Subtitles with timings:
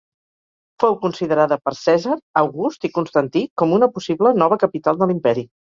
[0.83, 5.49] Fou considerada per Cèsar, August i Constantí com una possible nova capital de l'Imperi.